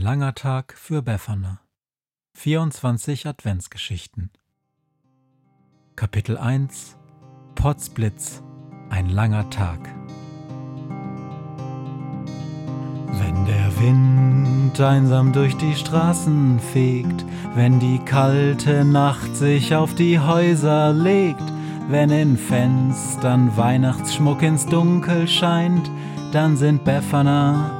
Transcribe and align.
langer 0.00 0.34
Tag 0.34 0.74
für 0.78 1.02
Befana. 1.02 1.60
24 2.32 3.26
Adventsgeschichten. 3.26 4.30
Kapitel 5.94 6.38
1 6.38 6.96
Potzblitz. 7.54 8.42
Ein 8.88 9.10
langer 9.10 9.50
Tag. 9.50 9.78
Wenn 13.12 13.44
der 13.44 13.78
Wind 13.78 14.80
einsam 14.80 15.34
durch 15.34 15.56
die 15.58 15.74
Straßen 15.74 16.60
fegt, 16.60 17.26
wenn 17.54 17.78
die 17.78 17.98
kalte 17.98 18.86
Nacht 18.86 19.36
sich 19.36 19.74
auf 19.74 19.94
die 19.94 20.18
Häuser 20.18 20.94
legt, 20.94 21.44
wenn 21.88 22.08
in 22.08 22.38
Fenstern 22.38 23.54
Weihnachtsschmuck 23.54 24.40
ins 24.40 24.64
Dunkel 24.64 25.28
scheint, 25.28 25.90
dann 26.32 26.56
sind 26.56 26.84
Befana 26.84 27.79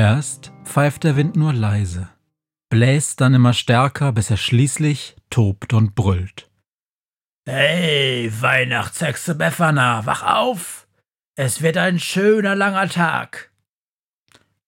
Erst 0.00 0.50
pfeift 0.64 1.04
der 1.04 1.14
Wind 1.16 1.36
nur 1.36 1.52
leise, 1.52 2.08
bläst 2.70 3.20
dann 3.20 3.34
immer 3.34 3.52
stärker, 3.52 4.12
bis 4.12 4.30
er 4.30 4.38
schließlich 4.38 5.14
tobt 5.28 5.74
und 5.74 5.94
brüllt. 5.94 6.50
Hey, 7.46 8.32
Weihnachtshexe 8.40 9.34
Befana, 9.34 10.06
wach 10.06 10.22
auf! 10.22 10.88
Es 11.36 11.60
wird 11.60 11.76
ein 11.76 11.98
schöner 11.98 12.54
langer 12.54 12.88
Tag. 12.88 13.52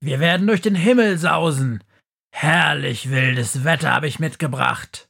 Wir 0.00 0.20
werden 0.20 0.46
durch 0.46 0.60
den 0.60 0.74
Himmel 0.74 1.16
sausen. 1.16 1.82
Herrlich 2.30 3.08
wildes 3.08 3.64
Wetter 3.64 3.90
habe 3.90 4.08
ich 4.08 4.18
mitgebracht. 4.18 5.08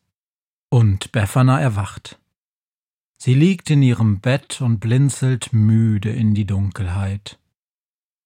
Und 0.71 1.11
Befana 1.11 1.61
erwacht. 1.61 2.21
Sie 3.19 3.35
liegt 3.35 3.71
in 3.71 3.83
ihrem 3.83 4.21
Bett 4.21 4.61
und 4.61 4.79
blinzelt 4.79 5.53
müde 5.53 6.13
in 6.13 6.33
die 6.33 6.47
Dunkelheit. 6.47 7.41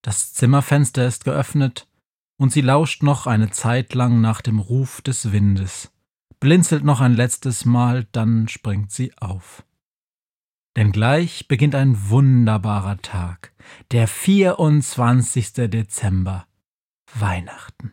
Das 0.06 0.32
Zimmerfenster 0.32 1.04
ist 1.04 1.24
geöffnet, 1.24 1.88
und 2.36 2.52
sie 2.52 2.60
lauscht 2.60 3.02
noch 3.02 3.26
eine 3.26 3.50
Zeit 3.50 3.92
lang 3.92 4.20
nach 4.20 4.40
dem 4.40 4.60
Ruf 4.60 5.02
des 5.02 5.32
Windes, 5.32 5.92
blinzelt 6.38 6.84
noch 6.84 7.00
ein 7.00 7.14
letztes 7.16 7.64
Mal, 7.64 8.06
dann 8.12 8.46
springt 8.46 8.92
sie 8.92 9.12
auf. 9.18 9.64
Denn 10.76 10.92
gleich 10.92 11.48
beginnt 11.48 11.74
ein 11.74 12.08
wunderbarer 12.08 12.98
Tag, 13.02 13.52
der 13.90 14.06
24. 14.06 15.54
Dezember, 15.54 16.46
Weihnachten. 17.12 17.92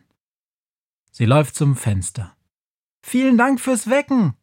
Sie 1.10 1.24
läuft 1.24 1.56
zum 1.56 1.74
Fenster. 1.74 2.36
Vielen 3.02 3.36
Dank 3.36 3.60
fürs 3.60 3.90
Wecken! 3.90 4.34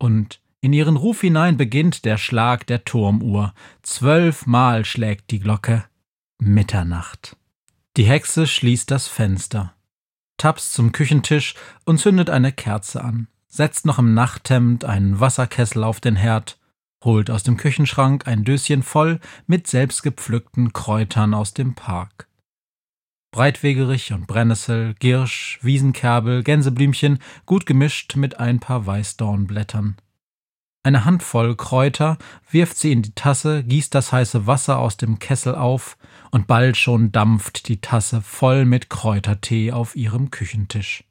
Und 0.00 0.42
in 0.60 0.72
ihren 0.72 0.96
Ruf 0.96 1.20
hinein 1.20 1.56
beginnt 1.56 2.04
der 2.04 2.18
Schlag 2.18 2.66
der 2.66 2.84
Turmuhr. 2.84 3.54
Zwölfmal 3.82 4.84
schlägt 4.84 5.30
die 5.30 5.38
Glocke. 5.38 5.88
Mitternacht. 6.40 7.36
Die 7.96 8.04
Hexe 8.04 8.46
schließt 8.46 8.90
das 8.92 9.08
Fenster, 9.08 9.74
tapst 10.36 10.72
zum 10.72 10.92
Küchentisch 10.92 11.56
und 11.84 11.98
zündet 11.98 12.30
eine 12.30 12.52
Kerze 12.52 13.02
an, 13.02 13.26
setzt 13.48 13.84
noch 13.86 13.98
im 13.98 14.14
Nachthemd 14.14 14.84
einen 14.84 15.18
Wasserkessel 15.18 15.82
auf 15.82 16.00
den 16.00 16.14
Herd, 16.14 16.60
holt 17.02 17.28
aus 17.28 17.42
dem 17.42 17.56
Küchenschrank 17.56 18.28
ein 18.28 18.44
Döschen 18.44 18.84
voll 18.84 19.18
mit 19.48 19.66
selbstgepflückten 19.66 20.72
Kräutern 20.72 21.34
aus 21.34 21.54
dem 21.54 21.74
Park. 21.74 22.28
Breitwegerich 23.32 24.12
und 24.12 24.28
Brennnessel, 24.28 24.94
Girsch, 25.00 25.58
Wiesenkerbel, 25.62 26.44
Gänseblümchen, 26.44 27.18
gut 27.46 27.66
gemischt 27.66 28.14
mit 28.14 28.38
ein 28.38 28.60
paar 28.60 28.86
Weißdornblättern. 28.86 29.96
Eine 30.84 31.04
Handvoll 31.04 31.56
Kräuter 31.56 32.16
wirft 32.50 32.78
sie 32.78 32.92
in 32.92 33.02
die 33.02 33.14
Tasse, 33.14 33.64
gießt 33.64 33.94
das 33.94 34.12
heiße 34.12 34.46
Wasser 34.46 34.78
aus 34.78 34.96
dem 34.96 35.18
Kessel 35.18 35.54
auf, 35.54 35.98
und 36.30 36.46
bald 36.46 36.76
schon 36.76 37.12
dampft 37.12 37.68
die 37.68 37.80
Tasse 37.80 38.22
voll 38.22 38.64
mit 38.64 38.90
Kräutertee 38.90 39.72
auf 39.72 39.96
ihrem 39.96 40.30
Küchentisch. 40.30 41.04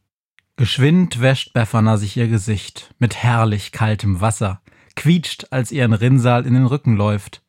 Geschwind 0.56 1.22
wäscht 1.22 1.54
Befana 1.54 1.98
sich 1.98 2.18
ihr 2.18 2.28
Gesicht 2.28 2.94
mit 2.98 3.16
herrlich 3.16 3.72
kaltem 3.72 4.22
Wasser, 4.22 4.62
quietscht, 4.96 5.48
als 5.52 5.72
ihr 5.72 5.84
ein 5.84 5.94
Rinnsal 5.94 6.46
in 6.46 6.56
den 6.56 6.66
Rücken 6.66 6.96
läuft. 6.96 7.44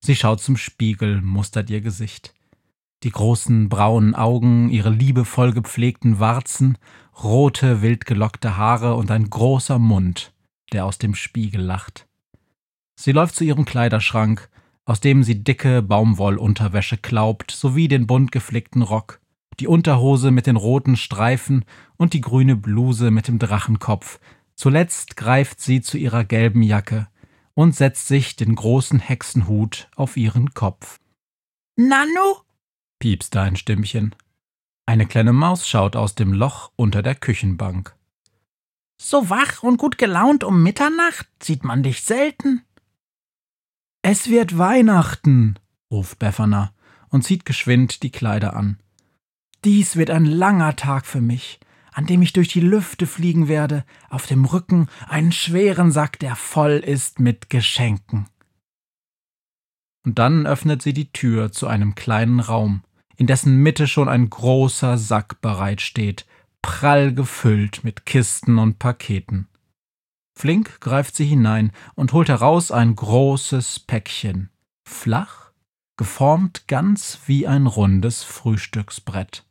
Sie 0.00 0.16
schaut 0.16 0.40
zum 0.42 0.56
Spiegel, 0.56 1.22
mustert 1.22 1.70
ihr 1.70 1.80
Gesicht. 1.80 2.34
Die 3.04 3.10
großen 3.10 3.68
braunen 3.68 4.14
Augen, 4.14 4.68
ihre 4.68 4.90
liebevoll 4.90 5.52
gepflegten 5.52 6.20
Warzen, 6.20 6.76
rote, 7.22 7.82
wild 7.82 8.04
gelockte 8.04 8.56
Haare 8.56 8.94
und 8.94 9.10
ein 9.10 9.28
großer 9.28 9.78
Mund, 9.78 10.32
der 10.72 10.84
aus 10.84 10.98
dem 10.98 11.14
Spiegel 11.14 11.62
lacht. 11.62 12.06
Sie 12.94 13.12
läuft 13.12 13.34
zu 13.34 13.44
ihrem 13.44 13.64
Kleiderschrank, 13.64 14.48
aus 14.84 15.00
dem 15.00 15.22
sie 15.22 15.44
dicke 15.44 15.82
Baumwollunterwäsche 15.82 16.96
klaubt, 16.96 17.50
sowie 17.50 17.88
den 17.88 18.06
bunt 18.06 18.32
geflickten 18.32 18.82
Rock, 18.82 19.20
die 19.60 19.66
Unterhose 19.66 20.30
mit 20.30 20.46
den 20.46 20.56
roten 20.56 20.96
Streifen 20.96 21.64
und 21.96 22.14
die 22.14 22.20
grüne 22.20 22.56
Bluse 22.56 23.10
mit 23.10 23.28
dem 23.28 23.38
Drachenkopf. 23.38 24.18
Zuletzt 24.54 25.16
greift 25.16 25.60
sie 25.60 25.80
zu 25.80 25.98
ihrer 25.98 26.24
gelben 26.24 26.62
Jacke 26.62 27.08
und 27.54 27.74
setzt 27.76 28.08
sich 28.08 28.36
den 28.36 28.54
großen 28.54 28.98
Hexenhut 28.98 29.88
auf 29.96 30.16
ihren 30.16 30.54
Kopf. 30.54 30.98
Nanu? 31.76 32.36
piepst 32.98 33.36
ein 33.36 33.56
Stimmchen. 33.56 34.14
Eine 34.86 35.06
kleine 35.06 35.32
Maus 35.32 35.68
schaut 35.68 35.96
aus 35.96 36.14
dem 36.14 36.32
Loch 36.32 36.72
unter 36.76 37.02
der 37.02 37.14
Küchenbank. 37.14 37.94
So 39.00 39.30
wach 39.30 39.62
und 39.62 39.78
gut 39.78 39.98
gelaunt 39.98 40.44
um 40.44 40.62
Mitternacht 40.62 41.28
sieht 41.42 41.64
man 41.64 41.82
dich 41.82 42.02
selten. 42.02 42.62
Es 44.04 44.28
wird 44.28 44.58
Weihnachten, 44.58 45.60
ruft 45.88 46.18
Befana 46.18 46.74
und 47.10 47.22
zieht 47.22 47.44
geschwind 47.44 48.02
die 48.02 48.10
Kleider 48.10 48.56
an. 48.56 48.80
Dies 49.64 49.94
wird 49.94 50.10
ein 50.10 50.24
langer 50.24 50.74
Tag 50.74 51.06
für 51.06 51.20
mich, 51.20 51.60
an 51.92 52.06
dem 52.06 52.20
ich 52.20 52.32
durch 52.32 52.48
die 52.48 52.60
Lüfte 52.60 53.06
fliegen 53.06 53.46
werde, 53.46 53.84
auf 54.10 54.26
dem 54.26 54.44
Rücken 54.44 54.88
einen 55.08 55.30
schweren 55.30 55.92
Sack, 55.92 56.18
der 56.18 56.34
voll 56.34 56.82
ist 56.84 57.20
mit 57.20 57.48
Geschenken. 57.48 58.26
Und 60.04 60.18
dann 60.18 60.46
öffnet 60.46 60.82
sie 60.82 60.94
die 60.94 61.12
Tür 61.12 61.52
zu 61.52 61.68
einem 61.68 61.94
kleinen 61.94 62.40
Raum, 62.40 62.82
in 63.16 63.28
dessen 63.28 63.58
Mitte 63.58 63.86
schon 63.86 64.08
ein 64.08 64.28
großer 64.28 64.98
Sack 64.98 65.40
bereitsteht, 65.40 66.26
prall 66.60 67.14
gefüllt 67.14 67.84
mit 67.84 68.04
Kisten 68.04 68.58
und 68.58 68.80
Paketen. 68.80 69.46
Flink 70.34 70.80
greift 70.80 71.14
sie 71.14 71.26
hinein 71.26 71.72
und 71.94 72.12
holt 72.12 72.28
heraus 72.28 72.70
ein 72.70 72.96
großes 72.96 73.80
Päckchen, 73.80 74.50
flach, 74.84 75.52
geformt 75.96 76.66
ganz 76.68 77.20
wie 77.26 77.46
ein 77.46 77.66
rundes 77.66 78.22
Frühstücksbrett. 78.22 79.44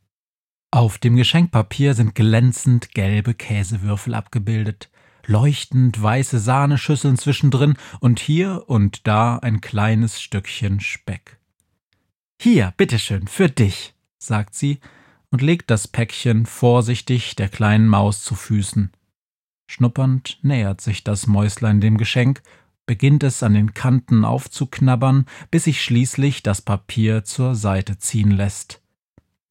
Auf 0.72 0.98
dem 0.98 1.18
Geschenkpapier 1.18 1.94
sind 1.94 2.16
glänzend 2.16 2.94
gelbe 2.94 3.34
Käsewürfel 3.34 4.14
abgebildet, 4.14 4.90
leuchtend 5.26 6.02
weiße 6.02 6.40
Sahneschüsseln 6.40 7.18
zwischendrin 7.18 7.76
und 8.00 8.20
hier 8.20 8.64
und 8.68 9.06
da 9.08 9.38
ein 9.38 9.62
kleines 9.62 10.22
Stückchen 10.22 10.80
Speck. 10.80 11.38
Hier, 12.42 12.74
bitteschön, 12.78 13.28
für 13.28 13.50
dich, 13.50 13.94
sagt 14.18 14.56
sie 14.56 14.80
und 15.30 15.42
legt 15.42 15.70
das 15.70 15.88
Päckchen 15.88 16.46
vorsichtig 16.46 17.36
der 17.36 17.50
kleinen 17.50 17.88
Maus 17.88 18.24
zu 18.24 18.36
Füßen. 18.36 18.92
Schnuppernd 19.72 20.38
nähert 20.42 20.82
sich 20.82 21.06
das 21.06 21.28
Mäuslein 21.28 21.80
dem 21.80 21.98
Geschenk, 21.98 22.42
beginnt 22.86 23.24
es 23.24 23.42
an 23.42 23.54
den 23.54 23.74
Kanten 23.74 24.26
aufzuknabbern, 24.26 25.26
bis 25.50 25.64
sich 25.64 25.82
schließlich 25.82 26.44
das 26.44 26.62
Papier 26.62 27.24
zur 27.24 27.56
Seite 27.56 27.98
ziehen 27.98 28.32
lässt. 28.32 28.82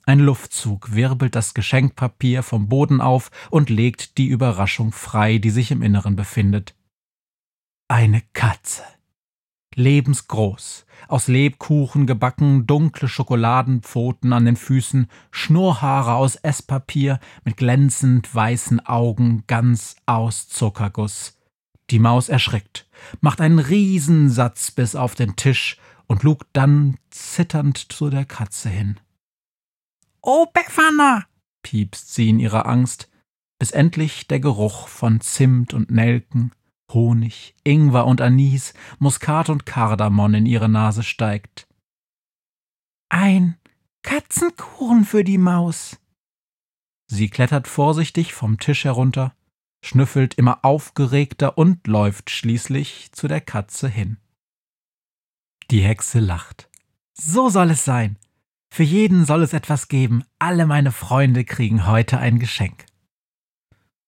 Ein 0.05 0.19
Luftzug 0.19 0.95
wirbelt 0.95 1.35
das 1.35 1.55
Geschenkpapier 1.55 2.43
vom 2.43 2.69
Boden 2.69 3.01
auf 3.01 3.31
und 3.49 3.71
legt 3.71 4.19
die 4.19 4.27
Überraschung 4.27 4.93
frei, 4.93 5.39
die 5.39 5.49
sich 5.49 5.71
im 5.71 5.81
Inneren 5.81 6.17
befindet. 6.17 6.75
Eine 7.89 8.23
Katze. 8.35 8.83
Lebensgroß, 9.77 10.85
aus 11.09 11.29
Lebkuchen 11.29 12.07
gebacken, 12.07 12.67
dunkle 12.67 13.09
Schokoladenpfoten 13.09 14.33
an 14.33 14.45
den 14.45 14.57
Füßen, 14.57 15.09
Schnurrhaare 15.31 16.15
aus 16.15 16.37
Esspapier 16.37 17.21
mit 17.45 17.57
glänzend 17.57 18.35
weißen 18.35 18.85
Augen, 18.85 19.45
ganz 19.47 19.97
aus 20.07 20.49
Zuckerguss. 20.49 21.39
Die 21.91 21.99
Maus 21.99 22.29
erschrickt, 22.29 22.89
macht 23.21 23.41
einen 23.41 23.59
Riesensatz 23.59 24.71
bis 24.71 24.97
auf 24.97 25.15
den 25.15 25.37
Tisch 25.37 25.77
und 26.07 26.25
lugt 26.25 26.49
dann 26.53 26.99
zitternd 27.11 27.93
zu 27.93 28.11
der 28.11 28.25
Katze 28.25 28.69
hin. 28.69 28.99
Oh, 30.23 30.47
Befana! 30.53 31.27
piepst 31.63 32.15
sie 32.15 32.29
in 32.29 32.41
ihrer 32.41 32.67
Angst, 32.67 33.09
bis 33.59 33.71
endlich 33.71 34.27
der 34.27 34.41
Geruch 34.41 34.89
von 34.89 35.21
Zimt 35.21 35.75
und 35.75 35.91
Nelken, 35.91 36.53
Honig, 36.95 37.55
Ingwer 37.65 38.07
und 38.07 38.21
Anis, 38.21 38.75
Muskat 38.99 39.49
und 39.49 39.67
Kardamom 39.67 40.35
in 40.35 40.47
ihre 40.47 40.69
Nase 40.69 41.03
steigt. 41.03 41.67
Ein 43.09 43.57
Katzenkuchen 44.03 45.05
für 45.05 45.25
die 45.25 45.39
Maus. 45.39 45.99
Sie 47.07 47.29
klettert 47.29 47.67
vorsichtig 47.67 48.35
vom 48.35 48.59
Tisch 48.59 48.85
herunter, 48.85 49.35
schnüffelt 49.85 50.35
immer 50.35 50.65
aufgeregter 50.65 51.59
und 51.59 51.87
läuft 51.87 52.31
schließlich 52.31 53.13
zu 53.13 53.29
der 53.29 53.41
Katze 53.41 53.89
hin. 53.89 54.19
Die 55.71 55.83
Hexe 55.83 56.21
lacht. 56.21 56.69
So 57.15 57.49
soll 57.49 57.71
es 57.71 57.85
sein. 57.85 58.17
Für 58.73 58.85
jeden 58.85 59.25
soll 59.25 59.43
es 59.43 59.53
etwas 59.53 59.89
geben. 59.89 60.25
Alle 60.39 60.67
meine 60.67 60.93
Freunde 60.93 61.45
kriegen 61.45 61.87
heute 61.87 62.19
ein 62.19 62.39
Geschenk. 62.39 62.87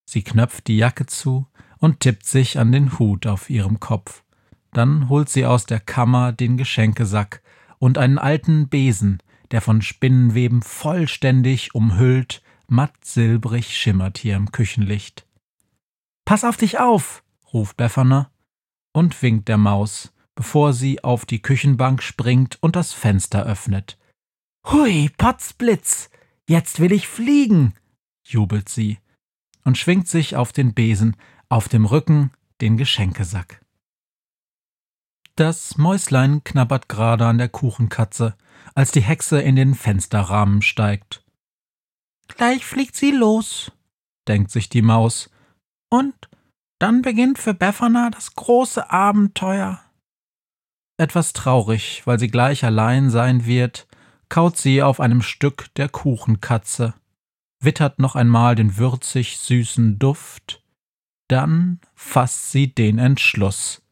Sie 0.09 0.23
knöpft 0.23 0.69
die 0.69 0.77
Jacke 0.77 1.07
zu 1.07 1.47
und 1.83 1.99
tippt 1.99 2.25
sich 2.25 2.61
an 2.61 2.71
den 2.71 2.97
Hut 3.01 3.27
auf 3.27 3.51
ihrem 3.51 3.81
Kopf. 3.81 4.23
Dann 4.71 5.09
holt 5.09 5.29
sie 5.29 5.45
aus 5.45 5.67
der 5.67 5.81
Kammer 5.81 6.31
den 6.33 6.57
Geschenkesack 6.57 7.43
und 7.81 7.99
einen 7.99 8.19
alten 8.19 8.69
Besen, 8.69 9.21
der 9.51 9.61
von 9.61 9.83
Spinnenweben 9.83 10.63
vollständig 10.63 11.75
umhüllt, 11.75 12.41
matt 12.69 13.05
silbrig 13.05 13.77
schimmert 13.77 14.17
hier 14.17 14.37
im 14.37 14.53
Küchenlicht. 14.53 15.27
Pass 16.25 16.45
auf 16.45 16.57
dich 16.57 16.79
auf, 16.79 17.25
ruft 17.53 17.77
Befana 17.77 18.31
und 18.93 19.21
winkt 19.21 19.49
der 19.49 19.59
Maus, 19.59 20.13
bevor 20.37 20.75
sie 20.75 21.03
auf 21.03 21.27
die 21.27 21.43
Küchenbank 21.43 22.01
springt 22.01 22.59
und 22.63 22.77
das 22.77 22.93
Fenster 22.93 23.45
öffnet. 23.45 23.99
Hui, 24.71 25.11
Potzblitz, 25.19 26.11
jetzt 26.49 26.79
will 26.79 26.93
ich 26.93 27.09
fliegen, 27.09 27.75
jubelt 28.23 28.69
sie 28.69 28.99
und 29.65 29.79
schwingt 29.79 30.07
sich 30.07 30.37
auf 30.37 30.53
den 30.53 30.75
Besen, 30.75 31.17
auf 31.53 31.69
dem 31.69 31.85
Rücken 31.85 32.33
den 32.63 32.79
Geschenkesack. 32.79 33.61
Das 35.37 35.77
Mäuslein 35.77 36.43
knabbert 36.45 36.89
gerade 36.89 37.27
an 37.27 37.37
der 37.37 37.51
Kuchenkatze, 37.51 38.39
als 38.75 38.91
die 38.91 39.03
Hexe 39.03 39.39
in 39.43 39.55
den 39.55 39.75
Fensterrahmen 39.75 40.63
steigt. 40.63 41.23
Gleich 42.29 42.65
fliegt 42.65 42.97
sie 42.97 43.11
los, 43.11 43.71
denkt 44.27 44.51
sich 44.51 44.71
die 44.71 44.81
Maus, 44.81 45.29
und 45.91 46.15
dann 46.79 47.03
beginnt 47.03 47.39
für 47.39 47.53
Befana 47.53 48.09
das 48.09 48.35
große 48.35 48.91
Abenteuer. 48.91 49.79
Etwas 50.97 51.35
traurig, 51.35 52.01
weil 52.07 52.19
sie 52.19 52.29
gleich 52.29 52.65
allein 52.65 53.11
sein 53.11 53.45
wird, 53.45 53.87
kaut 54.31 54.57
sie 54.57 54.83
auf 54.83 55.01
einem 55.01 55.21
Stück 55.21 55.67
der 55.75 55.91
Kuchenkatze, 55.91 56.95
wittert 57.61 57.99
noch 57.99 58.17
einmal 58.17 58.55
den 58.55 58.79
würzig 58.79 59.37
süßen 59.37 59.99
Duft, 59.99 60.62
dann 61.33 61.81
fasst 61.95 62.53
sie 62.53 62.75
den 62.75 62.99
Entschluss. 62.99 63.83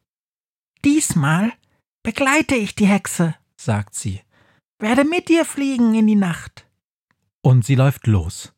Diesmal 0.85 1.51
begleite 2.03 2.55
ich 2.55 2.75
die 2.75 2.87
Hexe, 2.87 3.35
sagt 3.55 3.95
sie, 3.95 4.21
werde 4.79 5.03
mit 5.03 5.29
ihr 5.29 5.45
fliegen 5.45 5.95
in 5.95 6.07
die 6.07 6.15
Nacht. 6.15 6.65
Und 7.41 7.65
sie 7.65 7.75
läuft 7.75 8.07
los, 8.07 8.53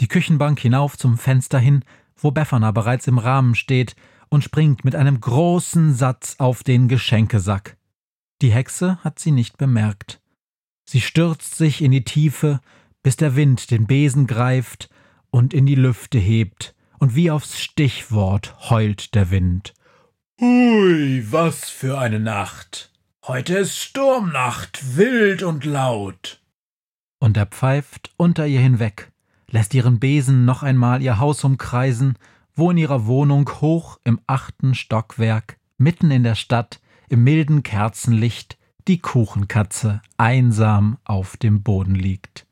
die 0.00 0.08
Küchenbank 0.08 0.58
hinauf 0.58 0.98
zum 0.98 1.16
Fenster 1.16 1.58
hin, 1.58 1.84
wo 2.16 2.32
Befana 2.32 2.72
bereits 2.72 3.06
im 3.06 3.18
Rahmen 3.18 3.54
steht 3.54 3.94
und 4.28 4.42
springt 4.42 4.84
mit 4.84 4.96
einem 4.96 5.20
großen 5.20 5.94
Satz 5.94 6.36
auf 6.38 6.64
den 6.64 6.88
Geschenkesack. 6.88 7.76
Die 8.42 8.50
Hexe 8.50 8.98
hat 9.04 9.20
sie 9.20 9.30
nicht 9.30 9.58
bemerkt. 9.58 10.20
Sie 10.88 11.00
stürzt 11.00 11.54
sich 11.54 11.82
in 11.82 11.92
die 11.92 12.04
Tiefe, 12.04 12.60
bis 13.02 13.16
der 13.16 13.36
Wind 13.36 13.70
den 13.70 13.86
Besen 13.86 14.26
greift 14.26 14.90
und 15.30 15.54
in 15.54 15.66
die 15.66 15.76
Lüfte 15.76 16.18
hebt, 16.18 16.73
und 17.04 17.14
wie 17.14 17.30
aufs 17.30 17.60
Stichwort 17.60 18.70
heult 18.70 19.14
der 19.14 19.30
Wind. 19.30 19.74
Hui, 20.40 21.22
was 21.30 21.68
für 21.68 21.98
eine 21.98 22.18
Nacht. 22.18 22.92
Heute 23.26 23.58
ist 23.58 23.76
Sturmnacht, 23.76 24.96
wild 24.96 25.42
und 25.42 25.66
laut. 25.66 26.40
Und 27.18 27.36
er 27.36 27.44
pfeift 27.44 28.10
unter 28.16 28.46
ihr 28.46 28.60
hinweg, 28.60 29.12
lässt 29.50 29.74
ihren 29.74 30.00
Besen 30.00 30.46
noch 30.46 30.62
einmal 30.62 31.02
ihr 31.02 31.18
Haus 31.18 31.44
umkreisen, 31.44 32.16
wo 32.54 32.70
in 32.70 32.78
ihrer 32.78 33.04
Wohnung 33.04 33.50
hoch 33.60 33.98
im 34.04 34.18
achten 34.26 34.74
Stockwerk, 34.74 35.58
mitten 35.76 36.10
in 36.10 36.22
der 36.22 36.36
Stadt, 36.36 36.80
im 37.10 37.22
milden 37.22 37.62
Kerzenlicht, 37.62 38.56
die 38.88 39.00
Kuchenkatze 39.00 40.00
einsam 40.16 40.96
auf 41.04 41.36
dem 41.36 41.62
Boden 41.62 41.96
liegt. 41.96 42.46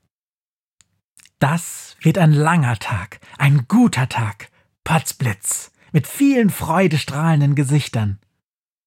Das 1.43 1.97
wird 2.00 2.19
ein 2.19 2.33
langer 2.33 2.79
Tag, 2.79 3.19
ein 3.37 3.67
guter 3.67 4.09
Tag, 4.09 4.49
Potzblitz, 4.85 5.73
mit 5.91 6.06
vielen 6.06 6.50
freudestrahlenden 6.50 7.56
Gesichtern, 7.56 8.21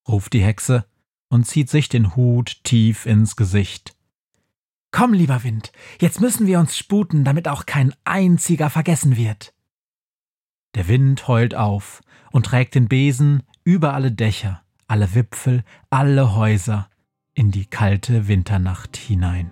ruft 0.07 0.31
die 0.31 0.41
Hexe 0.41 0.85
und 1.27 1.45
zieht 1.45 1.69
sich 1.69 1.89
den 1.89 2.15
Hut 2.15 2.63
tief 2.63 3.05
ins 3.05 3.35
Gesicht. 3.35 3.97
Komm, 4.91 5.11
lieber 5.11 5.43
Wind, 5.43 5.73
jetzt 5.99 6.21
müssen 6.21 6.47
wir 6.47 6.61
uns 6.61 6.77
sputen, 6.77 7.25
damit 7.25 7.49
auch 7.49 7.65
kein 7.65 7.93
einziger 8.05 8.69
vergessen 8.69 9.17
wird. 9.17 9.53
Der 10.75 10.87
Wind 10.87 11.27
heult 11.27 11.55
auf 11.55 11.99
und 12.31 12.45
trägt 12.45 12.75
den 12.75 12.87
Besen 12.87 13.43
über 13.65 13.93
alle 13.93 14.13
Dächer, 14.13 14.63
alle 14.87 15.13
Wipfel, 15.13 15.65
alle 15.89 16.35
Häuser, 16.35 16.89
in 17.33 17.51
die 17.51 17.65
kalte 17.65 18.29
Winternacht 18.29 18.95
hinein. 18.95 19.51